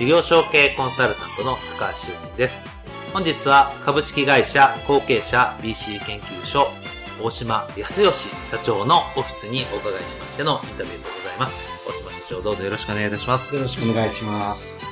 [0.00, 2.62] 事業承継コンサルタントの高橋修人です。
[3.12, 6.68] 本日は株式会社後継者 BC 研究所
[7.22, 11.54] 大島康義社長のオフィスにお伺いしましてのインタビューでございます。
[11.86, 13.54] 大島社長どうぞよろしくお願いいたします。
[13.54, 14.86] よろしくお願いします。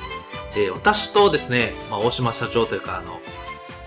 [0.53, 3.19] えー、私とですね、まあ、大島社長というか、あの、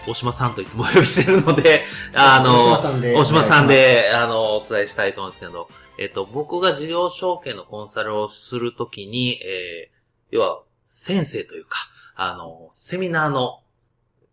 [0.08, 1.84] 大島さんといつもお呼びしてるので、
[2.16, 11.78] あの、大島さんで、大島さんで、あの、お伝えしたいと思うんですけど、えっ、ー、と、僕が事業承継のコンサルをするときに、えー、要は、先生というか、
[12.14, 13.62] あの、セミナーの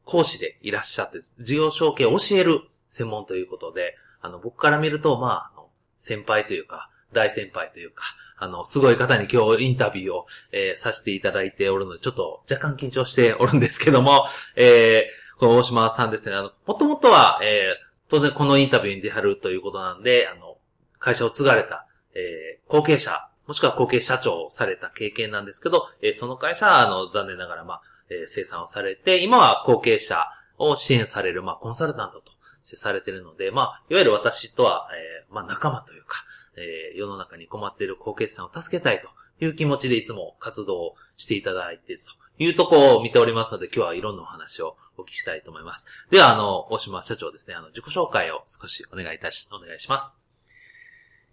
[0.03, 8.03] 講師でいらっしゃって、事業承継を教える専門ということで、あの、僕から見ると、まあ、あの、先輩というか、大先輩というか、
[8.37, 20.57] あの、すごい方に今日インタビューを、えー、させていただいておるので、ちょっと若干緊張しておるんですけども、えー、この大島さんですね、あの、もともとは、えー、当然このインタビューに出はるということなんで、あの、
[20.99, 30.23] 会社を継がれた、えー、後継者もしくは後継社長をされた経験なんですけど、えー、その会社は、あの、残念ながら、まあ、えー、生産をされて、今は後継者
[30.59, 36.23] を支援される、まあ、コンサルタントとしてされているので、まあ、いわゆる私とは、えー、まあ、仲間というか、
[36.57, 39.09] えー、世の中に困っている後継者さんを助けたいと
[39.43, 45.87] いう気持ちでいつも活動をしていただいているというとこを見ておりますので、今日はいろんなお話をお聞きしたいと思います。
[46.11, 50.15] では、あの、大島社長ですね、あの、自己紹介を少しお願いいたし、お願いします。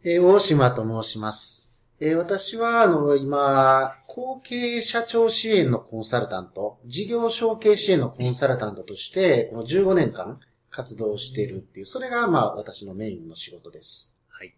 [0.03, 1.76] えー、大島と申します。
[1.99, 14.19] えー、私は、あの、今、後継社長支援のコンサルタント、事業承継支援のコンサルタントとして、この15年間活動しているっていう、それが、まあ、私のメインの仕事です。
[14.29, 14.55] はい。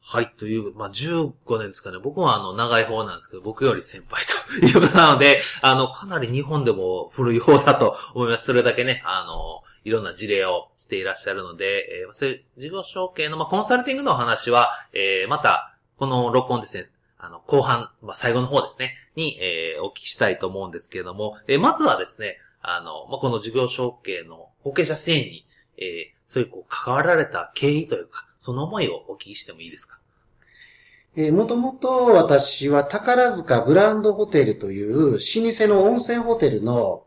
[0.00, 1.98] はい、という、まあ、15年ですかね。
[1.98, 4.22] 僕は、あの、長い方なんですけど、僕より先輩
[4.60, 8.44] ということなので、あの、かなり日本でも古い方だと思います。
[8.44, 16.88] それだけね、あの、いろんな事例をしていらっしゃるので、えー、それ、事業承継の、まあ、コンサルティングの話は、えー、また、この録音ですね、
[17.18, 25.46] あの、後半、まあ、最後の方ですね、に、えー、お聞きしたいと思うんですけれども、えー、まずはですね、あの、まあ、この事業承継の後継者支援に、
[25.78, 25.86] えー、
[26.26, 30.00] そういうこう、関わられた経緯というか、その思いをお聞きしてもいいですか？
[31.16, 37.04] えー、もともと私は宝塚グランドホテルという老舗の温泉ホテルの、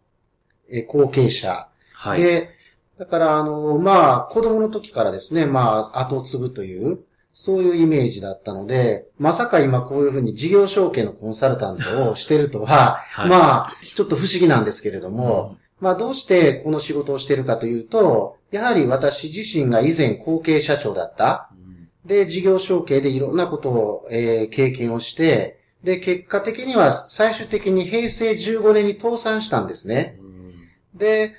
[0.69, 1.67] えー、後継者。
[1.93, 2.21] はい。
[2.21, 2.49] で、
[2.97, 6.99] だから、あの、まあ、子供の時からですね、まあ、後を継ぐという、
[7.39, 21.51] そういうイメージだったので、まさか今こういうふうに事業承継のコンサルタントをしてるとは、 はい、まあ、ちょっと不思議なんですけれども、うん、まあどうしてこの仕事をしてるかというと、やはり私自身が以前後継社長だった。
[21.53, 30.17] うん、で、事業承継でいろんなことを、えー、経験をして、で、結果的には最終的に平成15年に倒産したんですね。
[30.19, 31.33] うん、で、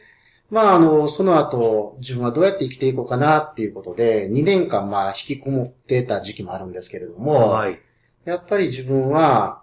[0.50, 7.78] まあ、あの、その後、自分はどうやって生きていこうかなっていうことで、2年間、まあ、引きこもってた時期もあるんですけれども、はい、
[8.24, 9.62] やっぱり自分は、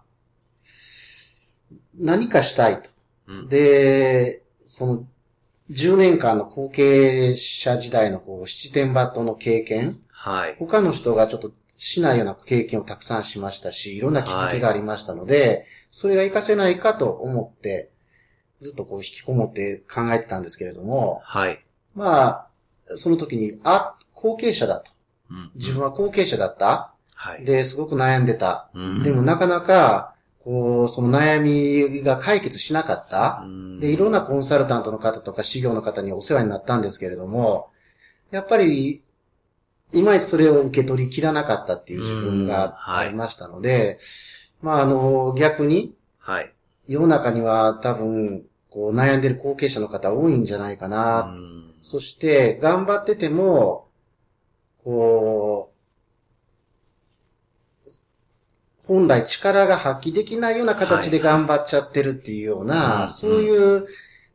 [1.98, 2.90] 何かしたいと。
[3.28, 5.08] うん、で、その、
[5.72, 17.90] 10年間の後継者時代のこう、七点抜刀の経験、はい、他の人がちょっとしないような経験をたくさんしましたし、いろんな気づきがありましたので、はい、それが活かせないかと思って、
[18.62, 21.60] ずっとこう引きこもって考えてたんですけれども、はい。
[21.94, 22.48] まあ、
[22.96, 24.92] その時に、あ、後継者だと。
[25.30, 26.94] うん、自分は後継者だった。
[27.16, 27.46] はい。
[27.46, 28.70] で、すごく悩んでた。
[28.74, 30.14] うん、でもなかなか、
[30.44, 33.42] こう、その悩みが解決しなかった。
[33.46, 37.72] うん、で、いろんなコンサルタントの方とか、事業の方にお世話になったんですけれども、
[38.30, 39.04] やっぱり、
[39.94, 43.98] いまいちそれを受け取りきらなかったっていう自分がありましたので、はい、
[44.62, 46.55] まあ、あの、逆に、はい。
[46.88, 51.36] 世の中には多分、こう悩んでる後継者の方多いんじゃないかな。
[51.82, 53.88] そして、頑張ってても、
[54.84, 55.76] こう、
[58.88, 63.88] 本来力が発揮できないような形で頑張っちゃってるっていうような、そういう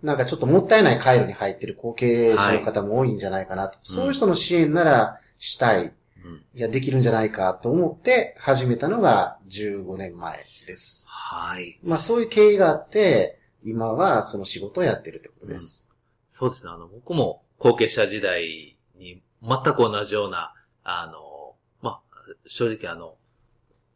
[0.03, 3.77] なんかちょっともったいない回路に入ってる後継者の方も多いんじゃないかなと。
[3.77, 5.93] はい、そういう人の支援ならしたい。
[6.25, 11.07] うん、いや、できるんじゃないかと思って始めたのが15年前です。
[11.09, 11.79] はい。
[11.83, 15.89] まあそういう経緯があって、今はその仕事をやってるってことです。
[15.91, 15.97] うん、
[16.29, 16.73] そうですね。
[16.73, 22.01] あの、僕も後継者時代に全く同じような、あの、まあ、
[22.47, 23.17] 正直あの、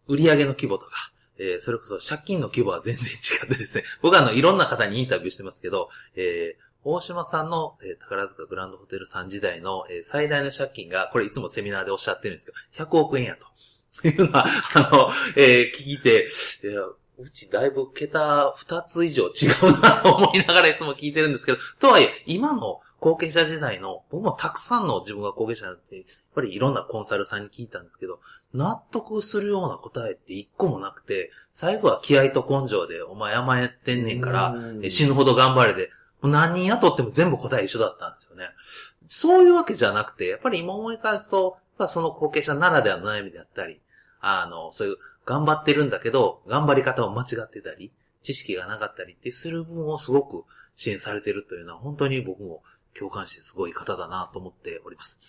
[0.06, 13.46] 売上の規模とか、えー、それこそ借金の規模は全然違ってですね、僕はあの、いろんな方にインタビューしてますけど、えー、大島さんの、えー、宝塚グランドホテルさん時代の、えー、最大の借金が、これいつもセミナーでおっしゃってるんですけど、100億円やと。
[14.08, 14.44] いうのは、
[14.74, 16.26] あの、えー、聞いて、
[17.16, 26.04] うちだいぶ桁二つ以上違うなと思いながらいつも聞いてるんですけど、とはいえ、今の後継者時代の、僕もたくさんの自分が後継者になって、やっ
[26.34, 28.18] ぱりいろんなコンサルさんに聞いたんですけど、
[28.52, 34.56] 納得するような答えって一個もなくて、最後は気合と根性で、お前甘えてんねんから、
[34.88, 35.90] 死ぬほど頑張れで、
[36.28, 38.46] 何人雇っても全部答え一緒だったんですよね。
[39.06, 43.80] そういうわけじゃなくて、やっぱり今思い返すと、まあその後継者ならではの悩みであったり、
[44.20, 47.92] あの、そういう頑張ってるんだけど、頑張り方を間違ってたり、
[48.22, 50.44] 知識がなかったりってする部分をすごく
[50.74, 52.62] 支援されてるというのは本当に僕も
[52.98, 55.20] 共感してすごい方だなと思っております。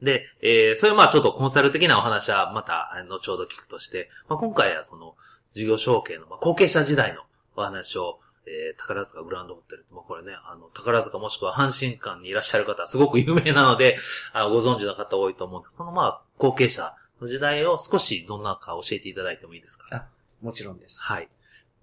[0.00, 5.14] で、えー、それまあちょっとコンサル的なお話はまた後ほど聞くとして、まあ、今回はその
[5.54, 7.22] 事業承継の、まあ、後継者時代の
[7.56, 13.96] お話を、えー、宝塚グランドホテルまあ、これね、あの、宝塚もしくは阪神館にいらっしゃる方はすごく有名なので、
[14.32, 19.86] あご存知の方多いと思うんですけど、そのまあ、後継者の時代を少しどんなか教えていただいてもいいですか？
[19.92, 20.06] あ、
[20.40, 21.00] もちろんです。
[21.02, 21.28] はい。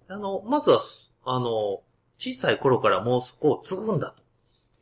[0.08, 0.80] あの、まずは、
[1.24, 1.80] あの、
[2.18, 4.22] 小さい頃からもうそこを継ぐんだと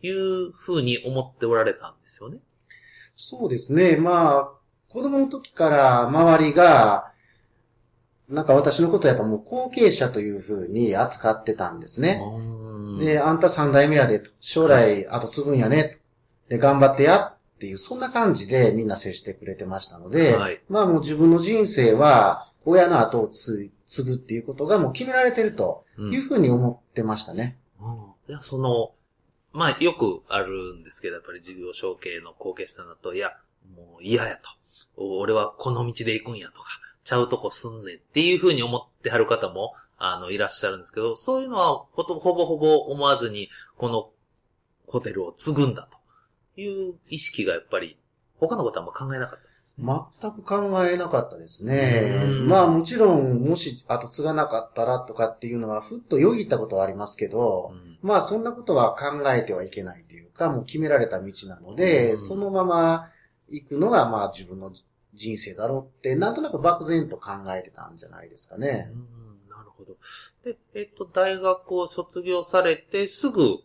[0.07, 2.39] いうふうに思っておられたんですよね。
[3.15, 3.97] そうですね。
[3.97, 4.51] まあ、
[4.89, 7.13] 子供の時から周りが、
[8.29, 12.21] なんか私のことはやっぱもう後継者というふうに扱ってたんですね。
[12.99, 15.99] で、あんた三代目やで、将来後継ぐんやね。
[16.49, 23.71] で、頑張ってやっていう、そんな感じでみんな接してくれてましたので、はい、まあもう自分の人生は、親の後を継
[24.05, 27.59] ぐっていうことがもう決められてるというふうに思ってましたね。
[27.81, 27.95] うん、
[28.29, 28.93] いや、その、
[29.53, 33.33] まあよくあるんですけど、やっぱり事業承継の後継者だと、いや、
[33.75, 34.51] もう嫌やと。
[34.97, 36.69] 俺はこの道で行くんやとか、
[37.09, 44.11] ちゃうとこすんねんっていうふうに思ってはる方も、あの、いらっしゃるんですけど、そういうのはほぼほぼ思わずに、この
[44.87, 45.99] ホテルを継ぐんだと。
[46.61, 47.99] いう意識がやっぱり、
[48.39, 49.85] 他のことはあんま考えなかったですね。
[50.21, 52.27] 全く考えなかったですね。
[52.47, 63.11] まあもちろん、もし後継がなかったらとかっていうのは、ふっとよぎったことはありますけど、うん、まあそんなことは考えてはいけないというか、もう決められた道なので、うん、そのまま
[63.49, 64.73] 行くのがまあ自分の
[65.15, 68.91] 人生だろうって、なんとなく漠然と考えてたんじゃないですかね。
[68.93, 68.97] う
[69.47, 69.97] ん、なるほど。
[70.45, 73.59] で、えっと、大学を卒業されてすぐ、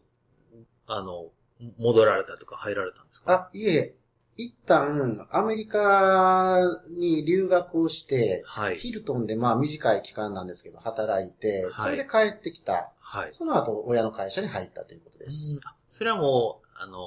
[0.88, 1.32] あの、
[1.78, 3.34] 戻られたとか入られたんですか？
[3.34, 3.96] あ、いえ、
[4.36, 6.60] 一旦アメリカ
[6.90, 12.92] に留学をして、はい、ヒルトンでまあ短い期間なんですけど働いて、それで帰ってきた。
[13.00, 15.62] はい、その後親の会社に入ったということです。
[15.92, 16.98] それはもう、あの、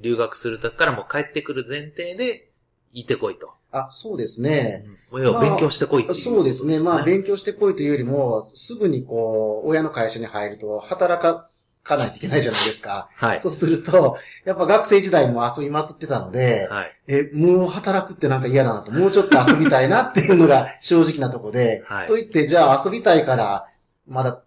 [0.00, 2.51] 留学するときからも帰ってくる前提で、
[2.92, 3.52] 行ってこいと。
[3.72, 4.84] あ、そうですね。
[5.10, 6.78] うん、勉強してこいっていう、ね、そうですね。
[6.78, 11.48] まあ、勉強してこいというよりも、すぐにこう、親の会社に入ると、働か、
[11.82, 13.08] かないといけないじゃないですか。
[13.16, 13.40] はい。
[13.40, 16.92] そうすると、やっぱ学生時代も遊びまくってたので、はい。
[17.08, 22.06] え、もう働くってなんか嫌だなと、もうちょっと遊びたいなっていうのが正直なとこで、はい。
[22.06, 23.66] と言って、じゃあ遊びたいから、
[24.06, 24.44] まだっ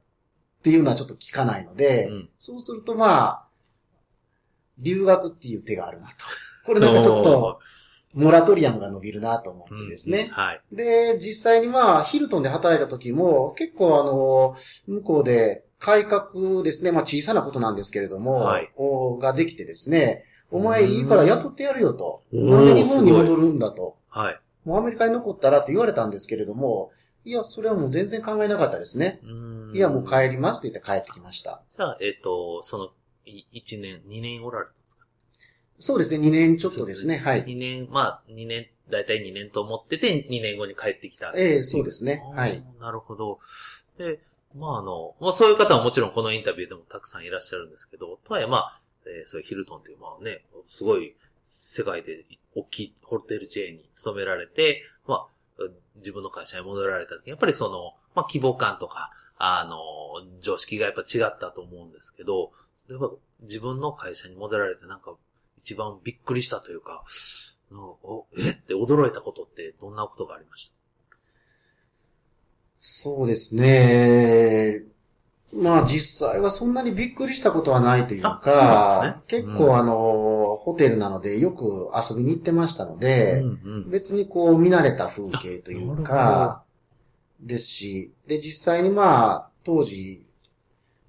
[0.63, 3.45] ていうのはちょっと聞かないので、うん、そうするとまあ、
[4.77, 6.13] 留学っていう手があるなと。
[6.65, 7.59] これなんかちょっと、
[8.15, 10.27] モラトリアムが伸びるなと思ってですね。
[10.29, 10.61] うん、はい。
[10.71, 14.55] で、実際にまあ、ヒルトンで働いた時も、結構あの、
[14.87, 16.91] 向こうで、改革ですね。
[16.91, 18.71] まあ小さなことなんですけれども、はい、
[19.21, 22.23] ができてですね、お前いいから雇ってやるよと。
[22.31, 23.97] なんで日本に戻るんだと。
[24.09, 24.39] はい。
[24.63, 26.91] もうアメリカに残ったらって言われたんですけれども、
[27.23, 29.19] いや、それはもう全然考えなかったですね。
[29.73, 31.61] いや、もう帰りますって言って帰ってきました。
[31.69, 32.89] じゃあ、えっ、ー、と、その、
[33.25, 34.67] 1年、2年おられ
[35.77, 37.43] そうですね、2年ちょっとですね、はい。
[37.43, 41.33] 2年、まあ、2年、だいたい2年と思ってて、2年後に帰ってきた。
[41.35, 42.63] ええー、そうですね、はい。
[42.79, 43.39] なるほど。
[43.97, 44.19] で、
[44.53, 55.27] まああの、まあそういう方はもちろんこのインタビューでもたくさんいらっしゃるんですけど、とはいえまあ、えー、そういうヒルトンっていうまあね、すごい世界で大きいホテルチェーンに勤められて、ま
[55.59, 55.63] あ、
[55.97, 59.79] 自分の会社に戻られた時、やっぱりその、まあ規模感とか、あの、
[60.39, 62.51] 常識がやっぱ違ったと思うんですけど、
[62.89, 63.09] やっぱ
[63.41, 65.15] 自分の会社に戻られてなんか
[65.65, 67.03] 一番びっくりしたというか、
[68.03, 68.51] おえ？
[68.51, 70.75] って驚いたことってどんなことがありました？
[72.77, 74.83] そうですね。
[75.51, 86.61] まあ実際はそんなにびっくりしたことはないというか、ね、結構あの、ホテルなのでよく遊びに行ってましたので、うんうん、別にこう見慣れた風景というか、
[87.39, 90.23] ですし、で実際にまあ当時、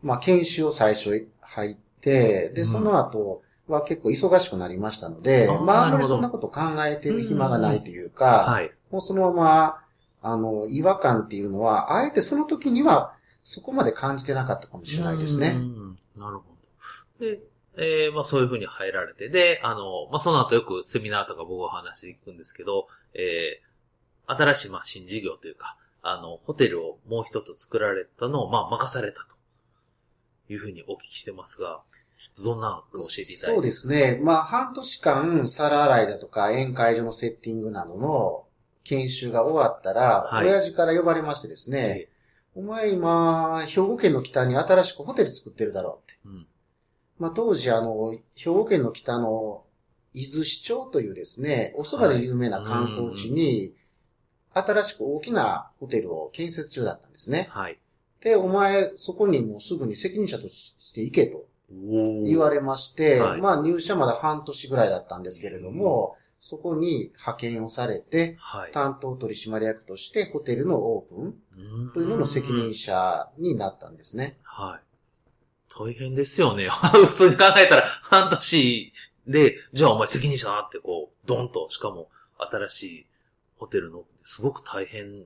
[0.02, 9.78] まあ研修を最初入って、でその後は結構忙しくなりましたので、うん、まああんまりそんなこと考えてる暇がないというか、はい、もうそのまま、
[10.22, 15.54] あの、違和感っていうのは、あえてその時にはそこまで感じてなかったかもしれないですね。
[16.16, 16.44] なるほ
[17.20, 17.26] ど。
[17.26, 17.40] で、
[17.76, 31.82] えー、まあそういうふうに入られて、で、あの、まあその後よくセミナーとか僕は話聞くんですけど、えー、新しいまあ新事業というか、あの、ホテルをもう一つ作られたのを、まあ任されたというふうにお聞きしてますが、
[32.42, 34.20] どんなか教えていただいてそうですね。
[34.22, 38.44] まあ半年間、皿洗いだとか宴会場のセッティングなどの
[38.84, 42.08] 研修が終わったら、はい、親父から呼ばれましてですね、
[42.54, 46.18] お前今、兵庫県の北に新しくホテル作ってるだろうって。
[46.24, 46.46] うん、
[47.18, 49.64] まあ当時あの、兵庫県の北の
[50.14, 53.74] 伊豆市町というですね、お蕎麦で有名な観光地に、
[54.54, 57.48] 新しく大きなホテルを建設中だったんですね。
[57.50, 57.78] はい。
[58.20, 74.38] で、お前、そこにもうすぐに責任者として行けと言われまして、はい、まあ入社まだ半年ぐらいだったんですけれども、そこに派遣をされて、はい、担当取締役としてホテルのオープンというのの責任者になったんですね。
[74.42, 74.86] はい。
[75.68, 76.68] 大変ですよね。
[76.70, 78.92] 普通に考えたら半年
[79.26, 82.08] で、じゃあお前責任者だってこう、ドンと、しかも
[82.38, 83.06] 新しい
[83.58, 85.24] ホテルの、すごく大変、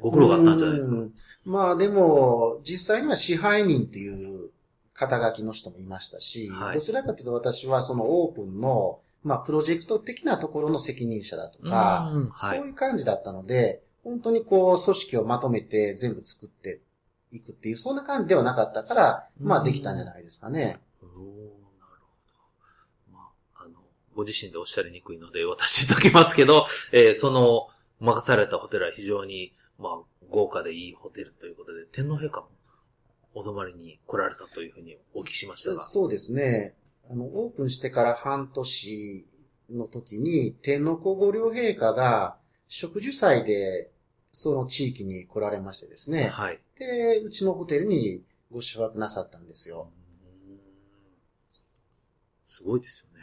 [0.00, 0.96] ご苦労があったんじゃないですか。
[1.44, 4.50] まあでも、実際には支配人っていう
[4.94, 16.80] 肩書きの人もいましたし、はい、どちらかというと私はそのオープンのまあ、プロジェクト的なところの責任者だとか、はい、そういう感じだったので、本当にこう、組織をまとめて全部作って
[17.30, 20.78] いくっていう、そんな感じではなかったから、まあ、できたんじゃないですかね。
[21.02, 23.14] おなるほど。
[23.14, 23.20] ま
[23.54, 23.78] あ、あの、
[24.14, 27.68] ご自身でおっしゃりにくいので、私言っときますけど、えー、その、
[28.00, 29.98] 任されたホテルは非常に、まあ、
[30.28, 32.48] 豪華でいいホテルということで、天皇陛下も
[33.34, 35.82] お泊まりに来られたというふうにお聞きしましたが。
[35.82, 36.74] そうですね。
[37.10, 39.26] あの、オープンしてから半年
[39.70, 42.36] の時に、天皇皇后両陛下が
[42.68, 43.90] 植樹祭で
[44.32, 46.28] その地域に来られましてですね。
[46.28, 46.60] はい。
[46.78, 49.88] で、うちのホテルにご宿泊なさったんですよ。
[52.44, 53.14] すごいですよね。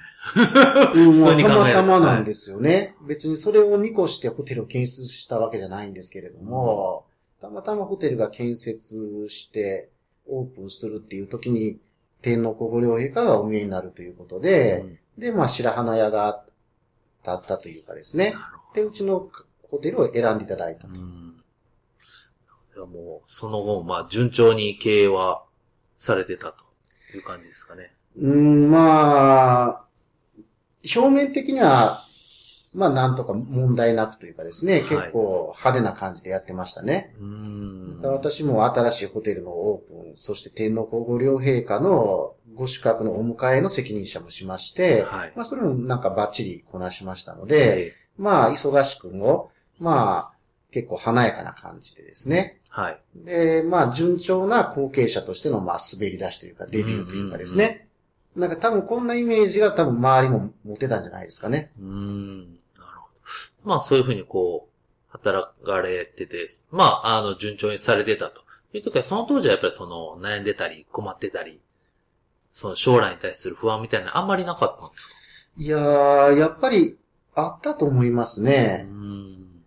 [0.95, 3.07] うん、たまたまなんですよね、はい。
[3.09, 7.05] 別にそれを見越してホテルを建設したわけじゃないんですけれども、
[7.41, 9.89] うん、たまたまホテルが建設して
[10.31, 11.79] オープンするっていう時に、
[12.21, 16.45] 天皇皇后両陛下がお見えになるということで、うん、で、まあ、白花屋が
[17.23, 18.35] 立ったというかですね。
[18.73, 19.29] で、うちの
[19.63, 21.01] ホテルを選んでいただいたと。
[21.01, 21.43] うん、
[22.75, 25.43] いやもう、その後、まあ、順調に経営は
[25.97, 26.63] されてたと
[27.15, 27.93] いう感じですかね。
[28.17, 29.85] うん、まあ、
[30.95, 32.05] 表面的には、
[32.73, 37.13] まあ、なんとか問題なくというかですね、結構派手な感じでやってましたね。
[38.01, 50.37] 私も新しいホテルのオープン、そして天皇皇后両陛下のご宿泊のお迎えの責任者もしまして、はい、まあ、それもなんかバッチリこなしましたので、まあ、忙しくも、まあ、
[50.71, 52.59] 結構華やかな感じでですね。
[52.69, 53.01] はい。
[53.15, 57.87] で、まあ、順調な後継者としての、まあ、滑り出しというか、デビューというかですね。
[58.35, 61.71] なんか多分こんなイメージが多分周りも持てたんじゃないですかね。
[61.81, 62.57] うん。
[63.63, 64.71] まあそういうふうにこう、
[65.11, 68.41] 働かれてて、まあ、あの、順調にされてたと。
[68.73, 71.59] いう時は、その当時はやっぱりその、悩んでたり、困ってたり、
[72.53, 75.13] その将来に対する不安みたいなあんまりなかったんですか？
[75.57, 76.97] いやー、やっぱり、
[77.35, 78.87] あったと思いますね。
[78.89, 79.63] うん。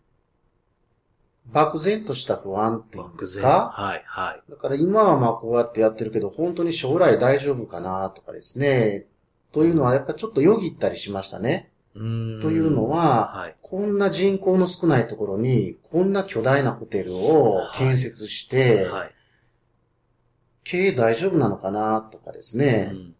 [1.47, 3.71] 漠然とした不安っていうんですか？
[3.75, 4.51] はい、はい。
[4.51, 9.07] だから今はまあこうやってやってるけど、本当に将来大丈夫かなとかですね。
[9.53, 11.71] というのはやっぱちょっとよぎったりしましたね。
[11.95, 18.91] というのは、はい、こんな人口の少ないところに、こんな巨大なホテルを建設して、はい。
[18.91, 19.15] はい、
[20.65, 23.15] 経営大丈夫なのかなとかですね、うん、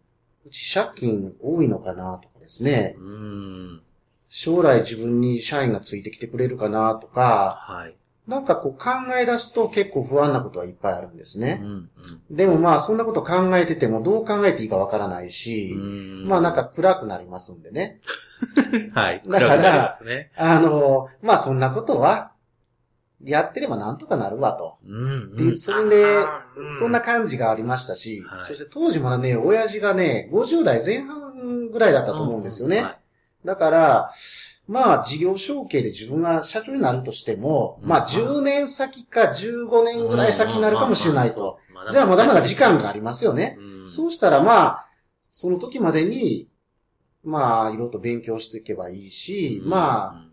[0.45, 2.97] うち借金多いのかなとかですね、
[4.27, 7.95] 将来自分に社員がついてきてくれるかなとか、はい、
[8.27, 8.89] なんかこう考
[9.19, 11.59] え出すと結構不安なことはいっぱいあるんですね。
[11.61, 18.01] うんうん、でもまあそんなこと考えててもどう考えていいかわからないし、まあなんか暗くなりますんでね。
[18.93, 19.21] はい。
[19.29, 22.31] だから、ね、あの、まあそんなことは、
[23.23, 24.77] やってればなんとかなるわと。
[24.85, 26.05] うんうん、っていう、それで、
[26.79, 32.77] そんな感じがありましたし、はい、そして当時まだね、親父がね、50代前半ぐらいだったと思うんですよね。
[32.77, 32.97] うんはい、
[33.45, 34.11] だから、
[34.67, 41.59] まあ、事業承継で自分が社長になるとしても、まあ、10年先か15年ぐらい先になるかもしれないと。
[41.91, 43.57] じゃあまだまだ時間がありますよね。
[43.59, 44.87] うん、そうしたらまあ、
[45.29, 46.47] その時までに、
[47.23, 50.27] まあ、いろいろと勉強していけばいいし、うん、ま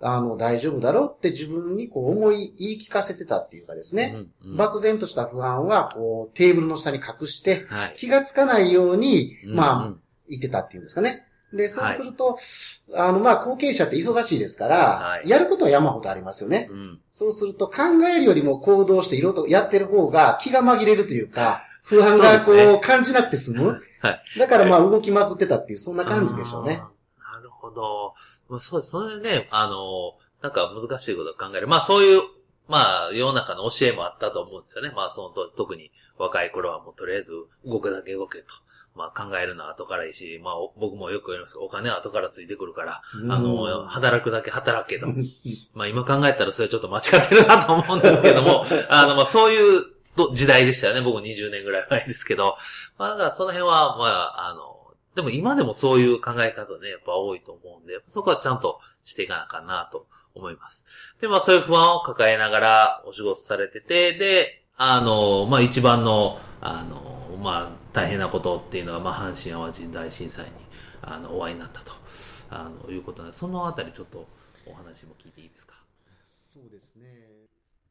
[0.00, 4.16] あ、あの、大丈夫だろうって自分にこう思い、言い聞かせてたっていうかですね、
[4.56, 9.94] 漠然とした不安は、こう、テーブルの下に隠して、はい、気がつかないように、まあ、
[10.28, 11.26] 言ってたっていうんですかね。
[11.54, 12.36] で、そうすると、はい、
[13.08, 16.68] あの、まあ、後継者って忙しいですから、はい、やることは山ほどありますよね。
[16.70, 17.82] うん、そうすると、考
[18.12, 23.82] えるよりも行動していろいろとやってる方が気が紛れるというか、 不安がこう、感じなくて済む。
[24.00, 24.38] はい。
[24.38, 26.82] だからまあ、動きまくってたっていう、そんな感じでしょうね。
[27.18, 28.14] なるほど。
[28.48, 28.90] まあ、そうです。
[28.90, 31.68] それでね、あの、なんか難しいことを考える。
[31.68, 32.22] まあ、そういう、
[32.68, 34.92] まあ、世の中の教えもあったと思うんですよね。
[34.96, 37.32] まあ、その当時、特に若い頃はもうとりあえず
[37.64, 38.54] 動くだけ動けと。
[38.94, 45.08] まあ考えるのは後からいいし、まあ僕もよく言いますけど、お金は後からついてくるから、あの、働くだけ働けと。
[45.74, 49.84] まあ今考えたらそれちょっと間違ってるなと思うんですけども、 あの、まあそういう
[50.34, 51.00] 時代でしたよね。
[51.00, 52.56] 僕20年ぐらい前ですけど。
[52.98, 54.74] まあだからその辺は、まあ、あの、
[55.16, 61.16] でも今でもそういう考え方ね、やっぱ多いと思うんで、そこはちゃんとしていかなあかんなと思います。
[61.20, 70.50] で、まあそういう不安を抱えながらお仕事されてて、で、あの、まあ一番の、あの、まあ大変なことっていうのが、まあ、阪神淡路大震災に
[71.00, 71.92] あのお会いになったと
[72.50, 74.26] あのいうことなのでそのあたりちょっと
[74.66, 75.74] お話も聞いていいですか？
[76.52, 77.04] そうですね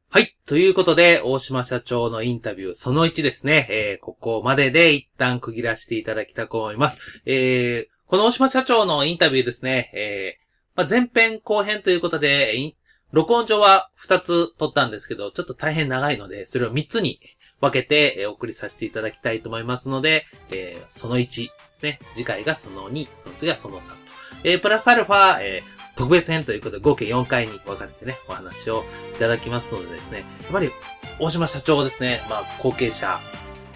[0.09, 0.35] はい。
[0.45, 3.67] ということで、大島社長のインタビューその1ですね。
[3.71, 6.99] えー、ここまでで一旦区切らせていただきたく思います。
[7.25, 9.91] えー、この大島社長のインタビューですね。
[9.95, 10.43] えー、
[10.75, 12.75] まあ、前編後編ということで、
[13.11, 17.19] 録音上は2つ撮ったんですけど、ちょっと大変長いので、それを3つに
[17.63, 21.99] 分けて、えー、お送りさせていただきたいと思いますので、えー、その1ですね。
[22.13, 23.95] 次回がその2、その次はその3と。
[24.43, 28.83] えー、プラスアルファ、えー、特別編ということで合計4回に分かれてね、お話を
[29.15, 30.71] いただきますのでですね、やっぱり、
[31.19, 33.17] 大島社長ですね、まあ、後継者、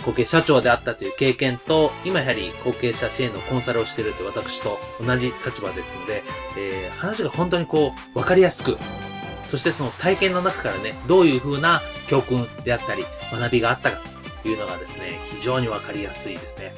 [0.05, 6.23] 後継社長であったという経験と、今やはり後継者支援のコンサルをしているという私と同じ立場ですので、
[6.57, 8.77] えー、話が本当にこう、わかりやすく、
[9.49, 14.01] そしてその体験の中からね、どういう風な教訓であったり、学びがあったか
[14.43, 16.73] というのがですね、非常にわかりやすいですね。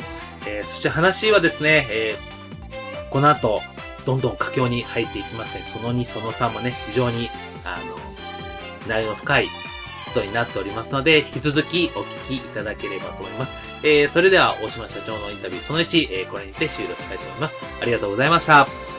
[0.45, 3.62] えー、そして話はですね、えー、この後、
[4.05, 5.63] どんどん佳境に入っていきますね。
[5.63, 7.29] その2、その3もね、非常に、
[7.63, 9.47] あの、内容の深い
[10.05, 13.53] ことになっておりますので、引き続きお聞きいただければと思います。
[13.84, 17.58] えー、それでは、大島社長のインタビューその1、えー、これにて終了したいと思います。
[17.82, 18.98] ありがとうございました。